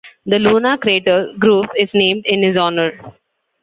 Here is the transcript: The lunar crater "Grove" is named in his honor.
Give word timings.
The 0.25 0.39
lunar 0.39 0.77
crater 0.77 1.31
"Grove" 1.37 1.69
is 1.77 1.93
named 1.93 2.25
in 2.25 2.41
his 2.41 2.57
honor. 2.57 2.99